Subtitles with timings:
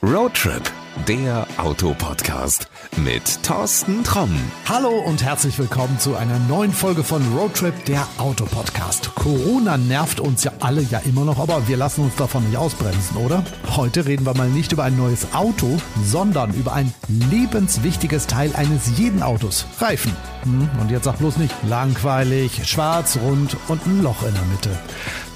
[0.00, 0.62] Roadtrip,
[1.08, 4.30] der Autopodcast mit Thorsten Tromm.
[4.68, 9.12] Hallo und herzlich willkommen zu einer neuen Folge von Roadtrip, der Autopodcast.
[9.16, 13.16] Corona nervt uns ja alle ja immer noch, aber wir lassen uns davon nicht ausbremsen,
[13.16, 13.44] oder?
[13.74, 18.96] Heute reden wir mal nicht über ein neues Auto, sondern über ein lebenswichtiges Teil eines
[18.96, 19.66] jeden Autos.
[19.80, 20.14] Reifen.
[20.80, 24.70] Und jetzt sag bloß nicht langweilig, schwarz, rund und ein Loch in der Mitte.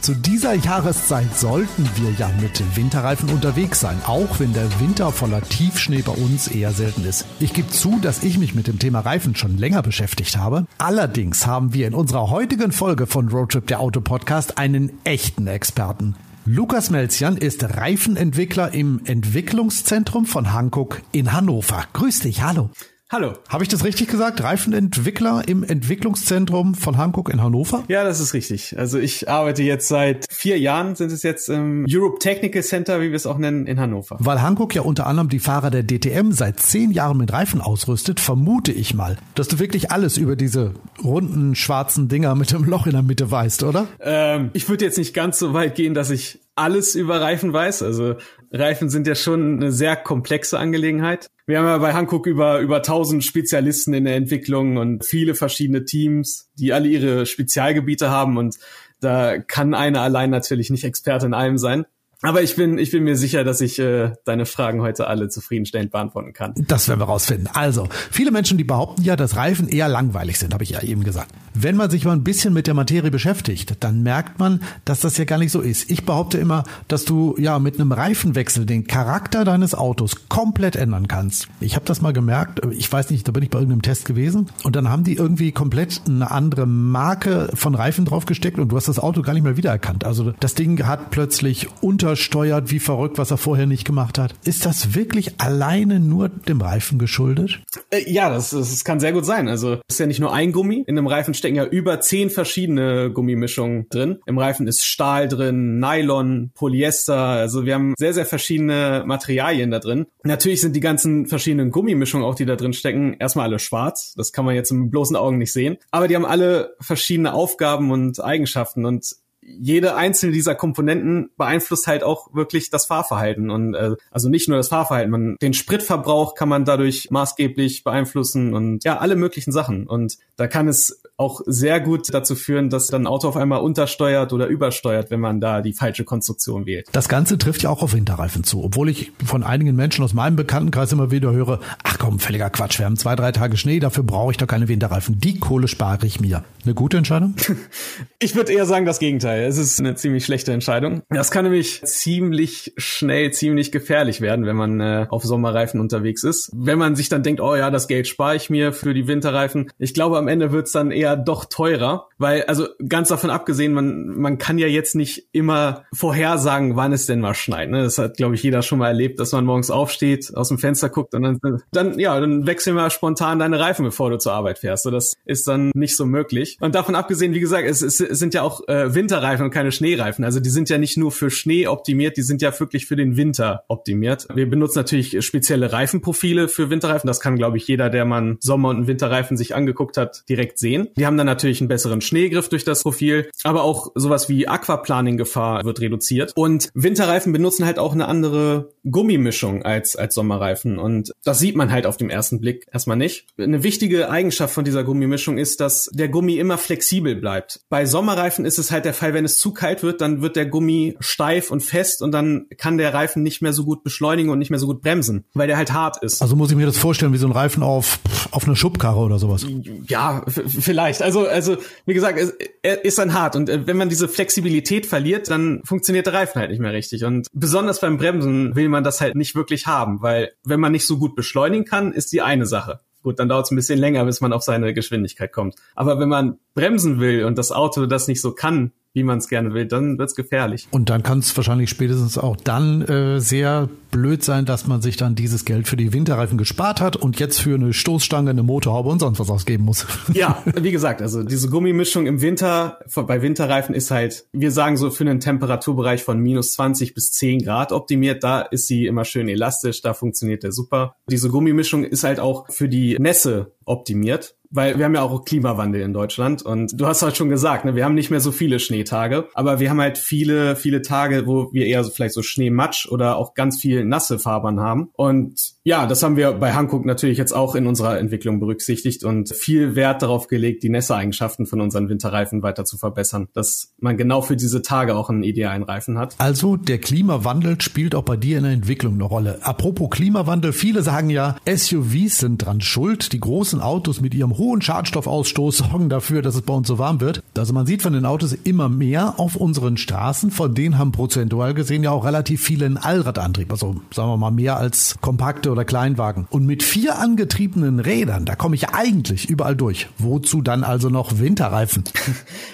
[0.02, 5.40] Zu dieser Jahreszeit sollten wir ja mit Winterreifen unterwegs sein, auch wenn der Winter voller
[5.42, 7.24] Tiefschnee bei uns eher selten ist.
[7.38, 10.66] Ich gebe zu, dass ich mich mit dem Thema Reifen schon länger beschäftigt habe.
[10.78, 16.16] Allerdings haben wir in unserer heutigen Folge von Roadtrip der Auto Podcast einen echten Experten.
[16.45, 21.84] Lukas Melzian ist Reifenentwickler im Entwicklungszentrum von Hankook in Hannover.
[21.92, 22.70] Grüß dich, hallo.
[23.12, 23.34] Hallo.
[23.47, 24.43] Habe ich das richtig gesagt?
[24.43, 27.85] Reifenentwickler im Entwicklungszentrum von Hankook in Hannover?
[27.88, 28.79] Ja, das ist richtig.
[28.79, 33.11] Also ich arbeite jetzt seit vier Jahren, sind es jetzt im Europe Technical Center, wie
[33.11, 34.16] wir es auch nennen, in Hannover.
[34.19, 38.19] Weil Hankook ja unter anderem die Fahrer der DTM seit zehn Jahren mit Reifen ausrüstet,
[38.19, 40.73] vermute ich mal, dass du wirklich alles über diese
[41.04, 43.88] runden, schwarzen Dinger mit dem Loch in der Mitte weißt, oder?
[44.01, 47.82] Ähm, ich würde jetzt nicht ganz so weit gehen, dass ich alles über Reifen weiß.
[47.82, 48.16] Also
[48.52, 51.26] Reifen sind ja schon eine sehr komplexe Angelegenheit.
[51.46, 55.84] Wir haben ja bei Hankook über, über 1000 Spezialisten in der Entwicklung und viele verschiedene
[55.84, 58.58] Teams, die alle ihre Spezialgebiete haben und
[59.00, 61.86] da kann einer allein natürlich nicht Experte in allem sein.
[62.23, 65.91] Aber ich bin, ich bin mir sicher, dass ich äh, deine Fragen heute alle zufriedenstellend
[65.91, 66.54] beantworten kann.
[66.56, 67.48] Das werden wir rausfinden.
[67.53, 71.03] Also, viele Menschen, die behaupten ja, dass Reifen eher langweilig sind, habe ich ja eben
[71.03, 71.32] gesagt.
[71.54, 75.19] Wenn man sich mal ein bisschen mit der Materie beschäftigt, dann merkt man, dass das
[75.19, 75.91] ja gar nicht so ist.
[75.91, 81.09] Ich behaupte immer, dass du ja mit einem Reifenwechsel den Charakter deines Autos komplett ändern
[81.09, 81.48] kannst.
[81.60, 84.48] Ich habe das mal gemerkt, ich weiß nicht, da bin ich bei irgendeinem Test gewesen
[84.62, 88.88] und dann haben die irgendwie komplett eine andere Marke von Reifen draufgesteckt und du hast
[88.88, 90.04] das Auto gar nicht mehr wiedererkannt.
[90.04, 91.69] Also das Ding hat plötzlich
[92.12, 94.34] untersteuert wie verrückt, was er vorher nicht gemacht hat.
[94.44, 97.62] Ist das wirklich alleine nur dem Reifen geschuldet?
[97.91, 99.49] Äh, ja, das, das kann sehr gut sein.
[99.49, 100.84] Also es ist ja nicht nur ein Gummi.
[100.87, 104.19] In einem Reifen stecken ja über zehn verschiedene Gummimischungen drin.
[104.26, 107.16] Im Reifen ist Stahl drin, Nylon, Polyester.
[107.16, 110.04] Also wir haben sehr, sehr verschiedene Materialien da drin.
[110.22, 114.12] Natürlich sind die ganzen verschiedenen Gummimischungen auch, die da drin stecken, erstmal alle schwarz.
[114.19, 115.78] Das kann man jetzt mit bloßen Augen nicht sehen.
[115.91, 122.04] Aber die haben alle verschiedene Aufgaben und Eigenschaften und jede einzelne dieser Komponenten beeinflusst halt
[122.04, 123.50] auch wirklich das Fahrverhalten.
[123.50, 128.54] Und äh, also nicht nur das Fahrverhalten, man den Spritverbrauch kann man dadurch maßgeblich beeinflussen
[128.54, 129.86] und ja alle möglichen Sachen.
[129.86, 133.60] Und da kann es auch sehr gut dazu führen, dass dann ein Auto auf einmal
[133.60, 136.88] untersteuert oder übersteuert, wenn man da die falsche Konstruktion wählt.
[136.92, 140.36] Das Ganze trifft ja auch auf Winterreifen zu, obwohl ich von einigen Menschen aus meinem
[140.36, 144.02] Bekanntenkreis immer wieder höre, ach komm, völliger Quatsch, wir haben zwei, drei Tage Schnee, dafür
[144.04, 145.18] brauche ich doch keine Winterreifen.
[145.18, 146.44] Die Kohle spare ich mir.
[146.64, 147.34] Eine gute Entscheidung?
[148.18, 149.44] ich würde eher sagen das Gegenteil.
[149.44, 151.02] Es ist eine ziemlich schlechte Entscheidung.
[151.10, 156.50] Das kann nämlich ziemlich schnell, ziemlich gefährlich werden, wenn man äh, auf Sommerreifen unterwegs ist.
[156.52, 159.70] Wenn man sich dann denkt, oh ja, das Geld spare ich mir für die Winterreifen.
[159.78, 164.06] Ich glaube, am Ende wird's dann eher doch teurer, weil, also ganz davon abgesehen, man,
[164.06, 167.70] man kann ja jetzt nicht immer vorhersagen, wann es denn mal schneit.
[167.70, 167.82] Ne?
[167.82, 170.88] Das hat, glaube ich, jeder schon mal erlebt, dass man morgens aufsteht, aus dem Fenster
[170.88, 174.58] guckt und dann, dann ja, dann wechseln wir spontan deine Reifen, bevor du zur Arbeit
[174.58, 174.84] fährst.
[174.84, 176.58] So, das ist dann nicht so möglich.
[176.60, 179.72] Und davon abgesehen, wie gesagt, es, es, es sind ja auch äh, Winterreifen und keine
[179.72, 180.24] Schneereifen.
[180.24, 183.16] Also die sind ja nicht nur für Schnee optimiert, die sind ja wirklich für den
[183.16, 184.26] Winter optimiert.
[184.34, 187.06] Wir benutzen natürlich spezielle Reifenprofile für Winterreifen.
[187.06, 190.88] Das kann, glaube ich, jeder, der man Sommer- und Winterreifen sich angeguckt hat, direkt sehen.
[190.97, 195.64] Die haben dann natürlich einen besseren Schneegriff durch das Profil, aber auch sowas wie Aquaplaning-Gefahr
[195.64, 196.32] wird reduziert.
[196.34, 200.78] Und Winterreifen benutzen halt auch eine andere Gummimischung als, als Sommerreifen.
[200.78, 203.26] Und das sieht man halt auf dem ersten Blick erstmal nicht.
[203.38, 207.60] Eine wichtige Eigenschaft von dieser Gummimischung ist, dass der Gummi immer flexibel bleibt.
[207.69, 210.47] Bei Sommerreifen ist es halt der Fall, wenn es zu kalt wird, dann wird der
[210.47, 214.38] Gummi steif und fest und dann kann der Reifen nicht mehr so gut beschleunigen und
[214.38, 216.22] nicht mehr so gut bremsen, weil der halt hart ist.
[216.22, 219.19] Also muss ich mir das vorstellen wie so ein Reifen auf, auf einer Schubkarre oder
[219.19, 219.47] sowas.
[219.86, 220.81] Ja, vielleicht.
[220.82, 221.56] Also, also,
[221.87, 222.19] wie gesagt,
[222.62, 226.41] er ist dann hart und äh, wenn man diese Flexibilität verliert, dann funktioniert der Reifen
[226.41, 227.04] halt nicht mehr richtig.
[227.04, 230.86] Und besonders beim Bremsen will man das halt nicht wirklich haben, weil wenn man nicht
[230.86, 232.80] so gut beschleunigen kann, ist die eine Sache.
[233.03, 235.56] Gut, dann dauert es ein bisschen länger, bis man auf seine Geschwindigkeit kommt.
[235.74, 239.28] Aber wenn man bremsen will und das Auto das nicht so kann, wie man es
[239.28, 240.68] gerne will, dann wird's gefährlich.
[240.71, 244.97] Und dann kann es wahrscheinlich spätestens auch dann äh, sehr blöd sein, dass man sich
[244.97, 248.89] dann dieses Geld für die Winterreifen gespart hat und jetzt für eine Stoßstange, eine Motorhaube
[248.89, 249.86] und sonst was ausgeben muss.
[250.12, 254.91] Ja, wie gesagt, also diese Gummimischung im Winter, bei Winterreifen ist halt, wir sagen so
[254.91, 259.29] für einen Temperaturbereich von minus 20 bis 10 Grad optimiert, da ist sie immer schön
[259.29, 260.97] elastisch, da funktioniert der super.
[261.11, 265.81] Diese Gummimischung ist halt auch für die Nässe optimiert weil wir haben ja auch Klimawandel
[265.81, 268.61] in Deutschland und du hast halt schon gesagt, ne, wir haben nicht mehr so viele
[268.61, 272.87] Schneetage, aber wir haben halt viele, viele Tage, wo wir eher so vielleicht so Schneematsch
[272.87, 274.91] oder auch ganz viel nasse Fahrbahn haben.
[274.95, 279.29] Und ja, das haben wir bei Hankook natürlich jetzt auch in unserer Entwicklung berücksichtigt und
[279.29, 284.23] viel Wert darauf gelegt, die Nässereigenschaften von unseren Winterreifen weiter zu verbessern, dass man genau
[284.23, 286.17] für diese Tage auch einen idealen Reifen hat.
[286.19, 289.38] Also der Klimawandel spielt auch bei dir in der Entwicklung eine Rolle.
[289.43, 293.12] Apropos Klimawandel, viele sagen ja, SUVs sind dran schuld.
[293.12, 297.00] Die großen Autos mit ihrem hohen Schadstoffausstoß sorgen dafür, dass es bei uns so warm
[297.00, 297.23] wird.
[297.38, 300.32] Also man sieht von den Autos immer mehr auf unseren Straßen.
[300.32, 303.53] Von denen haben prozentual gesehen ja auch relativ viele einen Allradantrieb.
[303.53, 306.27] Also sagen wir mal mehr als kompakte oder Kleinwagen.
[306.31, 309.89] Und mit vier angetriebenen Rädern, da komme ich eigentlich überall durch.
[309.99, 311.85] Wozu dann also noch Winterreifen?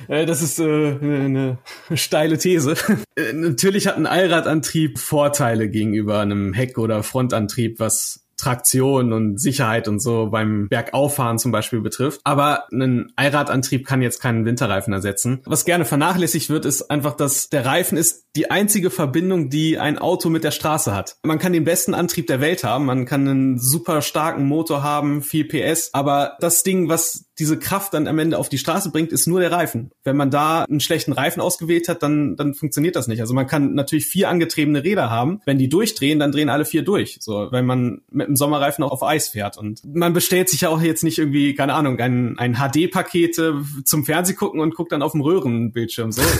[0.09, 1.59] Äh, das ist äh, eine
[1.95, 2.75] steile These.
[3.15, 9.89] Äh, natürlich hat ein Allradantrieb Vorteile gegenüber einem Heck- oder Frontantrieb, was Traktion und Sicherheit
[9.89, 12.21] und so beim Bergauffahren zum Beispiel betrifft.
[12.25, 15.41] Aber ein Allradantrieb kann jetzt keinen Winterreifen ersetzen.
[15.45, 19.99] Was gerne vernachlässigt wird, ist einfach, dass der Reifen ist die einzige Verbindung, die ein
[19.99, 21.17] Auto mit der Straße hat.
[21.25, 25.23] Man kann den besten Antrieb der Welt haben, man kann einen super starken Motor haben,
[25.23, 29.13] viel PS, aber das Ding, was diese Kraft dann am Ende auf die Straße bringt,
[29.13, 29.91] ist nur der Reifen.
[30.05, 33.21] Wenn man da einen schlechten Reifen ausgewählt hat, dann, dann funktioniert das nicht.
[33.21, 35.41] Also man kann natürlich vier angetriebene Räder haben.
[35.45, 37.19] Wenn die durchdrehen, dann drehen alle vier durch.
[37.21, 39.57] So, wenn man mit einem Sommerreifen auch auf Eis fährt.
[39.57, 43.41] Und man bestellt sich ja auch jetzt nicht irgendwie, keine Ahnung, ein, ein HD-Paket
[43.85, 46.11] zum Fernseh gucken und guckt dann auf dem Röhrenbildschirm.
[46.11, 46.23] So.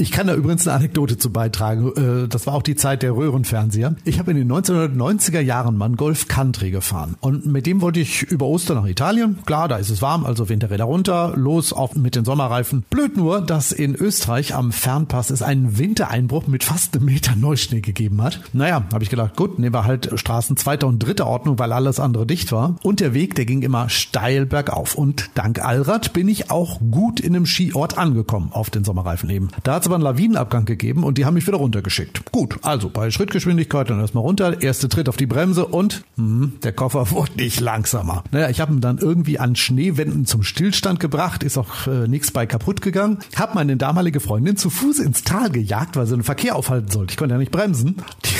[0.00, 1.92] Ich kann da übrigens eine Anekdote zu beitragen.
[1.94, 3.96] Äh, das war auch die Zeit der Röhrenfernseher.
[4.04, 7.16] Ich habe in den 1990er Jahren mal einen Golf Country gefahren.
[7.20, 9.36] Und mit dem wollte ich über Ostern nach Italien.
[9.44, 12.84] Klar, da ist es warm, also Winterräder runter, los auf mit den Sommerreifen.
[12.88, 17.82] Blöd nur, dass in Österreich am Fernpass es einen Wintereinbruch mit fast einem Meter Neuschnee
[17.82, 18.40] gegeben hat.
[18.54, 22.00] Naja, habe ich gedacht, gut, nehmen wir halt Straßen zweiter und dritter Ordnung, weil alles
[22.00, 22.76] andere dicht war.
[22.82, 24.94] Und der Weg, der ging immer steil bergauf.
[24.94, 29.48] Und dank Allrad bin ich auch gut in einem Skiort angekommen auf den Sommerreifen eben.
[29.62, 32.30] Da hat aber einen Lawinenabgang gegeben und die haben mich wieder runtergeschickt.
[32.30, 36.72] Gut, also bei Schrittgeschwindigkeit dann erstmal runter, erste Tritt auf die Bremse und hm, der
[36.72, 38.22] Koffer wurde nicht langsamer.
[38.30, 42.30] Naja, ich habe ihn dann irgendwie an Schneewänden zum Stillstand gebracht, ist auch äh, nichts
[42.30, 43.18] bei kaputt gegangen.
[43.34, 47.12] Hab meine damalige Freundin zu Fuß ins Tal gejagt, weil sie den Verkehr aufhalten sollte.
[47.12, 47.96] Ich konnte ja nicht bremsen.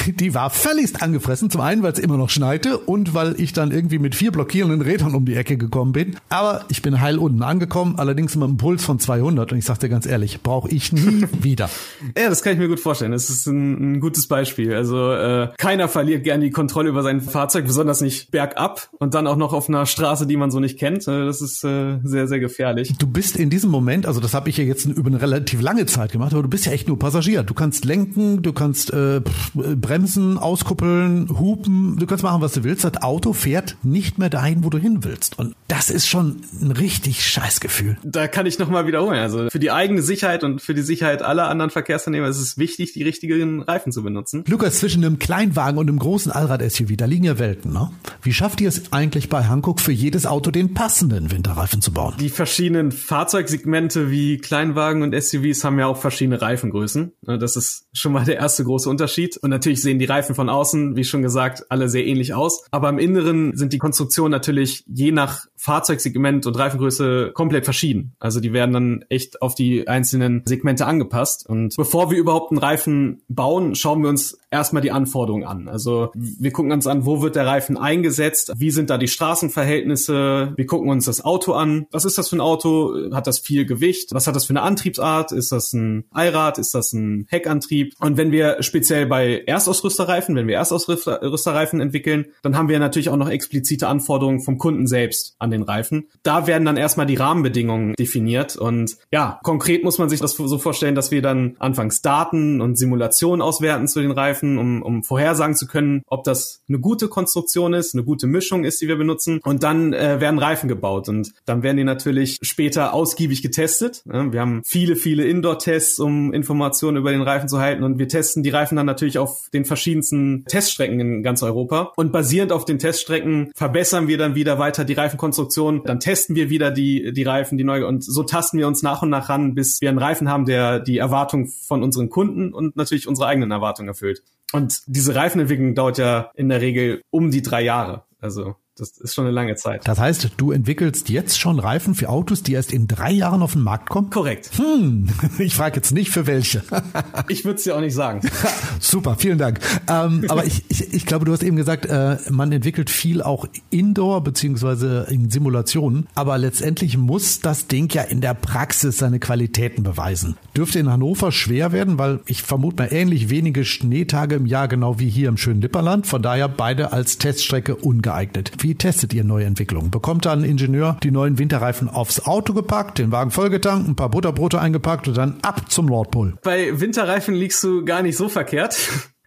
[0.07, 1.51] Die, die war völligst angefressen.
[1.51, 4.83] Zum einen, weil es immer noch schneite und weil ich dann irgendwie mit vier blockierenden
[4.83, 6.17] Rädern um die Ecke gekommen bin.
[6.29, 9.89] Aber ich bin heil unten angekommen, allerdings mit einem Puls von 200 und ich sagte
[9.89, 11.71] ganz ehrlich, brauche ich nie wieder.
[12.17, 13.13] Ja, das kann ich mir gut vorstellen.
[13.13, 14.75] Das ist ein, ein gutes Beispiel.
[14.75, 19.27] Also äh, keiner verliert gern die Kontrolle über sein Fahrzeug, besonders nicht bergab und dann
[19.27, 21.07] auch noch auf einer Straße, die man so nicht kennt.
[21.09, 22.95] Äh, das ist äh, sehr, sehr gefährlich.
[22.99, 25.87] Du bist in diesem Moment, also das habe ich ja jetzt über eine relativ lange
[25.87, 27.43] Zeit gemacht, aber du bist ja echt nur Passagier.
[27.43, 29.21] Du kannst lenken, du kannst äh,
[29.55, 32.85] bremsen, auskuppeln, hupen, du kannst machen, was du willst.
[32.85, 35.39] Das Auto fährt nicht mehr dahin, wo du hin willst.
[35.39, 37.97] Und das ist schon ein richtig scheiß Gefühl.
[38.03, 39.19] Da kann ich nochmal wiederholen.
[39.19, 42.93] Also für die eigene Sicherheit und für die Sicherheit aller anderen Verkehrsteilnehmer ist es wichtig,
[42.93, 44.45] die richtigen Reifen zu benutzen.
[44.49, 47.91] Lukas, zwischen einem Kleinwagen und einem großen Allrad-SUV, da liegen ja Welten, ne?
[48.21, 52.15] Wie schafft ihr es eigentlich bei Hankook für jedes Auto den passenden Winterreifen zu bauen?
[52.19, 57.13] Die verschiedenen Fahrzeugsegmente wie Kleinwagen und SUVs haben ja auch verschiedene Reifengrößen.
[57.23, 59.37] Das ist schon mal der erste große Unterschied.
[59.37, 62.65] Und natürlich sehen die Reifen von außen, wie schon gesagt, alle sehr ähnlich aus.
[62.73, 68.15] Aber im Inneren sind die Konstruktionen natürlich je nach Fahrzeugsegment und Reifengröße komplett verschieden.
[68.19, 71.47] Also die werden dann echt auf die einzelnen Segmente angepasst.
[71.47, 75.69] Und bevor wir überhaupt einen Reifen bauen, schauen wir uns erstmal die Anforderungen an.
[75.69, 80.55] Also wir gucken uns an, wo wird der Reifen eingesetzt, wie sind da die Straßenverhältnisse,
[80.57, 81.87] wir gucken uns das Auto an.
[81.91, 83.13] Was ist das für ein Auto?
[83.13, 84.15] Hat das viel Gewicht?
[84.15, 85.33] Was hat das für eine Antriebsart?
[85.33, 86.57] Ist das ein Allrad?
[86.59, 87.95] Ist das ein Heckantrieb?
[88.01, 93.17] Und wenn wir speziell bei Erstausrüsterreifen, wenn wir Erstausrüsterreifen entwickeln, dann haben wir natürlich auch
[93.17, 96.09] noch explizite Anforderungen vom Kunden selbst an den Reifen.
[96.23, 100.59] Da werden dann erstmal die Rahmenbedingungen definiert und ja, konkret muss man sich das so
[100.59, 105.57] vorstellen, dass wir dann anfangs Daten und Simulationen auswerten zu den Reifen, um, um vorhersagen
[105.57, 109.41] zu können, ob das eine gute Konstruktion ist, eine gute Mischung ist, die wir benutzen.
[109.43, 114.03] Und dann äh, werden Reifen gebaut und dann werden die natürlich später ausgiebig getestet.
[114.05, 118.43] Wir haben viele, viele Indoor-Tests, um Informationen über den Reifen zu halten und wir testen
[118.43, 121.93] die Reifen dann natürlich auf den verschiedensten Teststrecken in ganz Europa.
[121.97, 125.40] Und basierend auf den Teststrecken verbessern wir dann wieder weiter die Reifenkonstruktion.
[125.85, 129.03] Dann testen wir wieder die, die Reifen, die neue und so tasten wir uns nach
[129.03, 132.77] und nach ran, bis wir einen Reifen haben, der die Erwartung von unseren Kunden und
[132.77, 134.23] natürlich unsere eigenen Erwartungen erfüllt.
[134.53, 138.05] Und diese Reifenentwicklung dauert ja in der Regel um die drei Jahre.
[138.21, 139.87] Also Das ist schon eine lange Zeit.
[139.87, 143.53] Das heißt, du entwickelst jetzt schon Reifen für Autos, die erst in drei Jahren auf
[143.53, 144.09] den Markt kommen?
[144.09, 144.51] Korrekt.
[144.57, 145.07] Hm,
[145.39, 146.63] ich frage jetzt nicht für welche.
[147.29, 148.23] ich würde es dir auch nicht sagen.
[148.81, 149.61] Super, vielen Dank.
[149.87, 153.47] Ähm, aber ich, ich, ich glaube, du hast eben gesagt, äh, man entwickelt viel auch
[153.69, 156.07] indoor beziehungsweise in Simulationen.
[156.15, 160.39] Aber letztendlich muss das Ding ja in der Praxis seine Qualitäten beweisen.
[160.57, 164.99] Dürfte in Hannover schwer werden, weil ich vermute mal ähnlich wenige Schneetage im Jahr, genau
[164.99, 166.07] wie hier im schönen Lipperland.
[166.07, 168.53] Von daher beide als Teststrecke ungeeignet.
[168.61, 169.91] Wie testet ihr neue Entwicklungen?
[169.91, 174.11] Bekommt da ein Ingenieur die neuen Winterreifen aufs Auto gepackt, den Wagen vollgetankt, ein paar
[174.11, 176.37] Butterbrote eingepackt und dann ab zum Nordpol?
[176.43, 178.79] Bei Winterreifen liegst du gar nicht so verkehrt.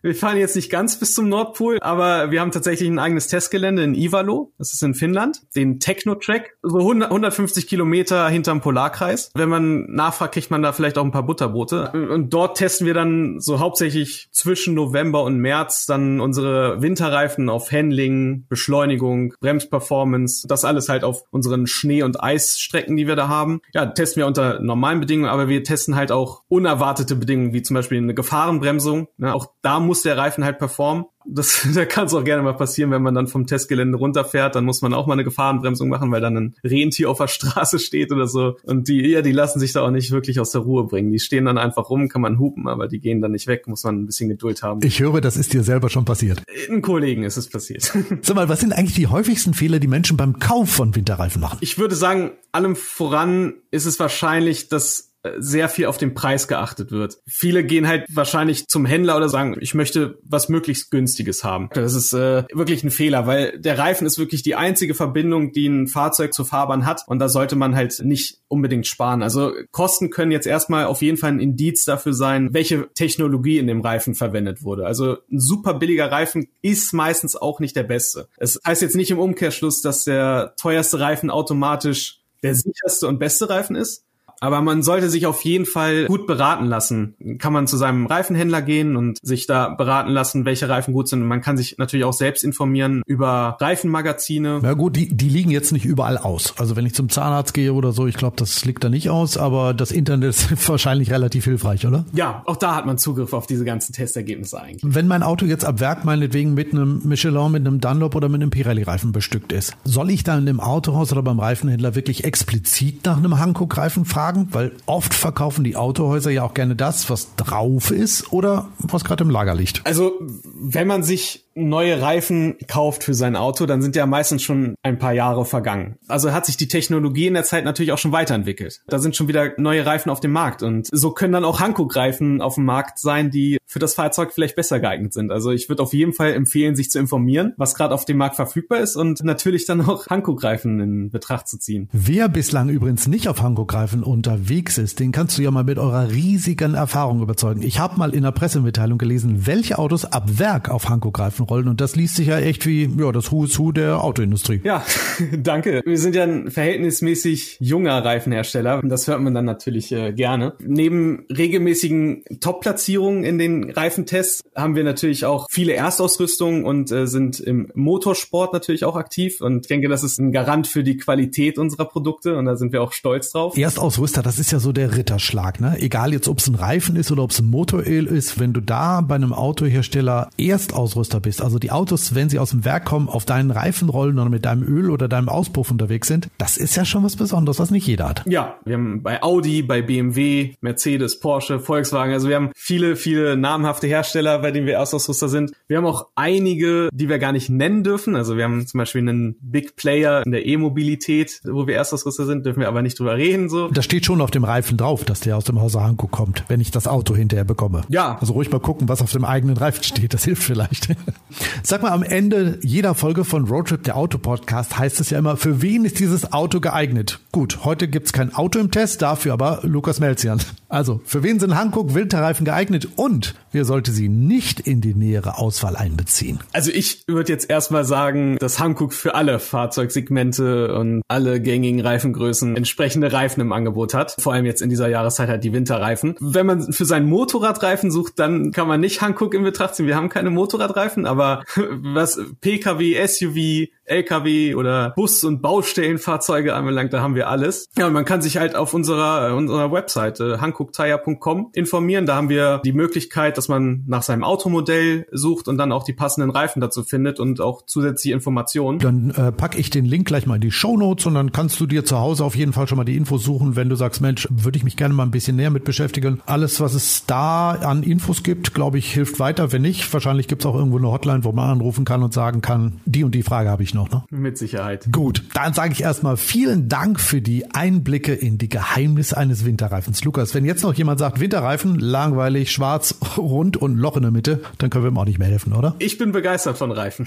[0.03, 3.83] Wir fahren jetzt nicht ganz bis zum Nordpol, aber wir haben tatsächlich ein eigenes Testgelände
[3.83, 9.31] in Ivalo, das ist in Finnland, den Techno-Track, so 100, 150 Kilometer hinterm Polarkreis.
[9.33, 11.91] Wenn man nachfragt, kriegt man da vielleicht auch ein paar Butterboote.
[11.91, 17.71] Und dort testen wir dann so hauptsächlich zwischen November und März dann unsere Winterreifen auf
[17.71, 23.61] Handling, Beschleunigung, Bremsperformance, das alles halt auf unseren Schnee- und Eisstrecken, die wir da haben.
[23.73, 27.75] Ja, testen wir unter normalen Bedingungen, aber wir testen halt auch unerwartete Bedingungen, wie zum
[27.75, 29.07] Beispiel eine Gefahrenbremsung.
[29.17, 31.05] Ja, auch da muss muss der Reifen halt performen.
[31.23, 34.65] Das, da kann es auch gerne mal passieren, wenn man dann vom Testgelände runterfährt, dann
[34.65, 38.11] muss man auch mal eine Gefahrenbremsung machen, weil dann ein Rentier auf der Straße steht
[38.11, 38.57] oder so.
[38.63, 41.11] Und die, ja, die lassen sich da auch nicht wirklich aus der Ruhe bringen.
[41.11, 43.83] Die stehen dann einfach rum, kann man hupen, aber die gehen dann nicht weg, muss
[43.83, 44.79] man ein bisschen Geduld haben.
[44.83, 46.41] Ich höre, das ist dir selber schon passiert.
[46.67, 47.83] In Kollegen ist es passiert.
[48.23, 51.59] Sag mal, was sind eigentlich die häufigsten Fehler, die Menschen beim Kauf von Winterreifen machen?
[51.61, 56.91] Ich würde sagen, allem voran ist es wahrscheinlich, dass sehr viel auf den Preis geachtet
[56.91, 57.19] wird.
[57.25, 61.69] Viele gehen halt wahrscheinlich zum Händler oder sagen, ich möchte was möglichst günstiges haben.
[61.73, 65.67] Das ist äh, wirklich ein Fehler, weil der Reifen ist wirklich die einzige Verbindung, die
[65.67, 69.23] ein Fahrzeug zur Fahrbahn hat und da sollte man halt nicht unbedingt sparen.
[69.23, 73.67] Also Kosten können jetzt erstmal auf jeden Fall ein Indiz dafür sein, welche Technologie in
[73.67, 74.85] dem Reifen verwendet wurde.
[74.85, 78.27] Also ein super billiger Reifen ist meistens auch nicht der beste.
[78.37, 83.49] Es heißt jetzt nicht im Umkehrschluss, dass der teuerste Reifen automatisch der sicherste und beste
[83.49, 84.05] Reifen ist.
[84.43, 87.15] Aber man sollte sich auf jeden Fall gut beraten lassen.
[87.39, 91.21] Kann man zu seinem Reifenhändler gehen und sich da beraten lassen, welche Reifen gut sind.
[91.21, 94.59] Und man kann sich natürlich auch selbst informieren über Reifenmagazine.
[94.61, 96.55] Na gut, die, die liegen jetzt nicht überall aus.
[96.57, 99.37] Also wenn ich zum Zahnarzt gehe oder so, ich glaube, das liegt da nicht aus,
[99.37, 102.03] aber das Internet ist wahrscheinlich relativ hilfreich, oder?
[102.11, 104.81] Ja, auch da hat man Zugriff auf diese ganzen Testergebnisse eigentlich.
[104.83, 108.41] Wenn mein Auto jetzt ab Werk meinetwegen mit einem Michelin, mit einem Dunlop oder mit
[108.41, 113.15] einem Pirelli-Reifen bestückt ist, soll ich dann im Autohaus oder beim Reifenhändler wirklich explizit nach
[113.15, 114.32] einem Hankook-Reifen fragen?
[114.33, 119.03] Fragen, weil oft verkaufen die Autohäuser ja auch gerne das, was drauf ist oder was
[119.03, 119.85] gerade im Lager liegt.
[119.85, 124.75] Also, wenn man sich neue Reifen kauft für sein Auto, dann sind ja meistens schon
[124.81, 125.97] ein paar Jahre vergangen.
[126.07, 128.81] Also hat sich die Technologie in der Zeit natürlich auch schon weiterentwickelt.
[128.87, 132.41] Da sind schon wieder neue Reifen auf dem Markt und so können dann auch Hankook-Reifen
[132.41, 135.31] auf dem Markt sein, die für das Fahrzeug vielleicht besser geeignet sind.
[135.31, 138.35] Also ich würde auf jeden Fall empfehlen, sich zu informieren, was gerade auf dem Markt
[138.35, 141.89] verfügbar ist und natürlich dann auch Hankook-Reifen in Betracht zu ziehen.
[141.91, 146.09] Wer bislang übrigens nicht auf Hankook-Reifen unterwegs ist, den kannst du ja mal mit eurer
[146.09, 147.63] riesigen Erfahrung überzeugen.
[147.63, 151.67] Ich habe mal in der Pressemitteilung gelesen, welche Autos ab Werk auf Hankook-Reifen rollen.
[151.67, 154.61] Und das liest sich ja echt wie ja, das Who is Who der Autoindustrie.
[154.63, 154.85] Ja,
[155.37, 155.81] danke.
[155.85, 158.81] Wir sind ja ein verhältnismäßig junger Reifenhersteller.
[158.81, 160.53] Und das hört man dann natürlich äh, gerne.
[160.59, 167.39] Neben regelmäßigen Top-Platzierungen in den Reifentests haben wir natürlich auch viele Erstausrüstungen und äh, sind
[167.39, 169.41] im Motorsport natürlich auch aktiv.
[169.41, 172.37] Und ich denke, das ist ein Garant für die Qualität unserer Produkte.
[172.37, 173.57] Und da sind wir auch stolz drauf.
[174.03, 175.61] Erstausrüster, das ist ja so der Ritterschlag.
[175.61, 175.77] Ne?
[175.79, 178.37] Egal jetzt, ob es ein Reifen ist oder ob es ein Motoröl ist.
[178.37, 182.65] Wenn du da bei einem Autohersteller Erstausrüster bist, also die Autos, wenn sie aus dem
[182.65, 186.27] Werk kommen, auf deinen Reifen rollen oder mit deinem Öl oder deinem Auspuff unterwegs sind,
[186.37, 188.23] das ist ja schon was Besonderes, was nicht jeder hat.
[188.25, 193.37] Ja, wir haben bei Audi, bei BMW, Mercedes, Porsche, Volkswagen, also wir haben viele, viele
[193.37, 195.53] namhafte Hersteller, bei denen wir Erstausrüster sind.
[195.67, 198.15] Wir haben auch einige, die wir gar nicht nennen dürfen.
[198.15, 202.45] Also wir haben zum Beispiel einen Big Player in der E-Mobilität, wo wir Erstausrüster sind,
[202.45, 203.47] dürfen wir aber nicht drüber reden.
[203.49, 203.69] So.
[203.69, 206.59] Da steht schon auf dem Reifen drauf, dass der aus dem Hause Hanko kommt, wenn
[206.59, 207.83] ich das Auto hinterher bekomme.
[207.89, 208.17] Ja.
[208.19, 210.15] Also ruhig mal gucken, was auf dem eigenen Reifen steht.
[210.15, 210.87] Das hilft vielleicht.
[211.61, 215.61] Sag mal, am Ende jeder Folge von Roadtrip, der Auto-Podcast, heißt es ja immer, für
[215.61, 217.19] wen ist dieses Auto geeignet?
[217.31, 220.39] Gut, heute gibt's kein Auto im Test, dafür aber Lukas Melzian.
[220.73, 225.37] Also, für wen sind Hankook Winterreifen geeignet und wer sollte sie nicht in die nähere
[225.37, 226.39] Auswahl einbeziehen?
[226.51, 232.57] Also ich würde jetzt erstmal sagen, dass Hankook für alle Fahrzeugsegmente und alle gängigen Reifengrößen
[232.57, 234.15] entsprechende Reifen im Angebot hat.
[234.17, 236.15] Vor allem jetzt in dieser Jahreszeit halt die Winterreifen.
[236.19, 239.85] Wenn man für seinen Motorradreifen sucht, dann kann man nicht Hankook in Betracht ziehen.
[239.85, 247.01] Wir haben keine Motorradreifen, aber was Pkw, SUV, LKW oder Bus- und Baustellenfahrzeuge anbelangt, da
[247.01, 247.69] haben wir alles.
[247.77, 252.05] Ja, und man kann sich halt auf unserer, äh, unserer Webseite hankoktire.com informieren.
[252.05, 255.93] Da haben wir die Möglichkeit, dass man nach seinem Automodell sucht und dann auch die
[255.93, 258.79] passenden Reifen dazu findet und auch zusätzliche Informationen.
[258.79, 261.59] Dann äh, packe ich den Link gleich mal in die Show Notes und dann kannst
[261.59, 264.01] du dir zu Hause auf jeden Fall schon mal die Infos suchen, wenn du sagst,
[264.01, 266.21] Mensch, würde ich mich gerne mal ein bisschen näher mit beschäftigen.
[266.25, 269.51] Alles, was es da an Infos gibt, glaube ich, hilft weiter.
[269.51, 272.41] Wenn nicht, wahrscheinlich gibt es auch irgendwo eine Hotline, wo man anrufen kann und sagen
[272.41, 273.89] kann, die und die Frage habe ich noch.
[273.89, 274.03] Ne?
[274.09, 274.87] Mit Sicherheit.
[274.91, 280.03] Gut, dann sage ich erstmal vielen Dank für die Einblicke in die Geheimnisse eines Winterreifens.
[280.03, 284.41] Lukas, wenn jetzt noch jemand sagt, Winterreifen, langweilig, schwarz, rund und Loch in der Mitte,
[284.57, 285.75] dann können wir ihm auch nicht mehr helfen, oder?
[285.79, 287.05] Ich bin begeistert von Reifen.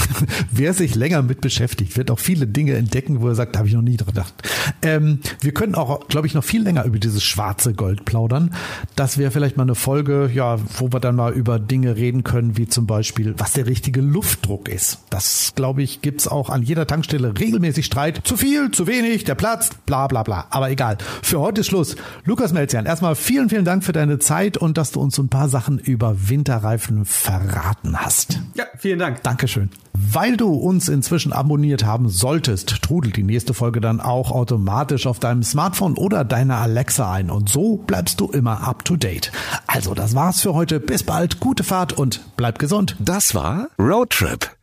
[0.50, 3.74] Wer sich länger mit beschäftigt, wird auch viele Dinge entdecken, wo er sagt, habe ich
[3.74, 4.34] noch nie dran gedacht.
[4.82, 8.54] Ähm, wir können auch, glaube ich, noch viel länger über dieses schwarze Gold plaudern.
[8.94, 12.56] Das wäre vielleicht mal eine Folge, ja, wo wir dann mal über Dinge reden können,
[12.56, 14.98] wie zum Beispiel, was der richtige Luftdruck ist.
[15.10, 18.20] Das, glaube ich, gibt's auch an jeder Tankstelle regelmäßig Streit.
[18.22, 20.46] Zu viel, zu wenig, der Platz, bla bla bla.
[20.50, 20.98] Aber egal.
[21.20, 21.96] Für heute ist Schluss.
[22.24, 25.30] Lukas Melzian, erstmal vielen, vielen Dank für deine Zeit und dass du uns so ein
[25.30, 28.38] paar Sachen über Winterreifen verraten hast.
[28.54, 29.24] Ja, vielen Dank.
[29.24, 29.70] Dankeschön.
[29.94, 35.18] Weil du uns inzwischen abonniert haben solltest, trudelt die nächste Folge dann auch automatisch auf
[35.18, 39.32] deinem Smartphone oder deiner Alexa ein und so bleibst du immer up to date.
[39.66, 40.78] Also, das war's für heute.
[40.78, 42.94] Bis bald, gute Fahrt und bleib gesund.
[43.00, 44.55] Das war Roadtrip,